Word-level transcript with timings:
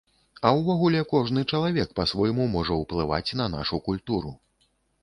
А 0.45 0.51
ўвогуле, 0.59 1.01
кожны 1.11 1.43
чалавек 1.57 1.93
па-свойму 2.01 2.49
можа 2.57 2.79
ўплываць 2.81 3.35
на 3.45 3.53
нашу 3.59 3.83
культуру. 3.91 4.39